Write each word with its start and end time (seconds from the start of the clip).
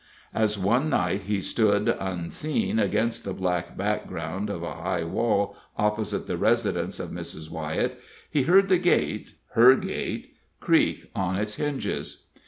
As 0.33 0.57
one 0.57 0.89
night 0.89 1.21
he 1.27 1.39
stood 1.41 1.87
unseen 1.87 2.79
against 2.79 3.23
the 3.23 3.35
black 3.35 3.77
background 3.77 4.49
of 4.49 4.63
a 4.63 4.73
high 4.73 5.03
wall, 5.03 5.55
opposite 5.77 6.25
the 6.25 6.37
residence 6.37 6.99
of 6.99 7.11
Mrs. 7.11 7.51
Wyett, 7.51 7.99
he 8.27 8.41
heard 8.41 8.67
the 8.67 8.79
gate 8.79 9.35
her 9.51 9.75
gate 9.75 10.33
creak 10.59 11.11
on 11.13 11.35
its 11.35 11.57
hinges. 11.57 12.29